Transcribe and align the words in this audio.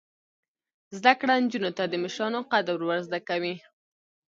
زده 0.97 1.11
کړه 1.19 1.33
نجونو 1.43 1.71
ته 1.77 1.83
د 1.87 1.93
مشرانو 2.03 2.39
قدر 2.51 2.77
ور 2.87 2.99
زده 3.07 3.19
کوي. 3.29 3.55